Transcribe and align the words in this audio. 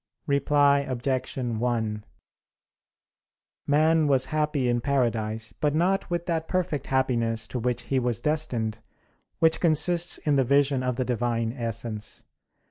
Reply 0.25 0.79
Obj. 0.79 1.37
1: 1.37 2.03
Man 3.67 4.07
was 4.07 4.25
happy 4.33 4.67
in 4.67 4.81
paradise, 4.81 5.53
but 5.59 5.75
not 5.75 6.09
with 6.09 6.25
that 6.25 6.47
perfect 6.47 6.87
happiness 6.87 7.47
to 7.49 7.59
which 7.59 7.83
he 7.83 7.99
was 7.99 8.19
destined, 8.19 8.79
which 9.37 9.59
consists 9.61 10.17
in 10.17 10.37
the 10.37 10.43
vision 10.43 10.81
of 10.81 10.95
the 10.95 11.05
Divine 11.05 11.53
Essence. 11.53 12.23